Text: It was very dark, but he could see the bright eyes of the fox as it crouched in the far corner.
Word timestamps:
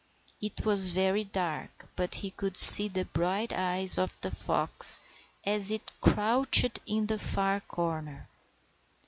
It 0.41 0.65
was 0.65 0.89
very 0.93 1.23
dark, 1.25 1.85
but 1.95 2.15
he 2.15 2.31
could 2.31 2.57
see 2.57 2.87
the 2.87 3.05
bright 3.05 3.53
eyes 3.53 3.99
of 3.99 4.17
the 4.21 4.31
fox 4.31 4.99
as 5.45 5.69
it 5.69 5.91
crouched 6.01 6.79
in 6.87 7.05
the 7.05 7.19
far 7.19 7.59
corner. 7.61 8.27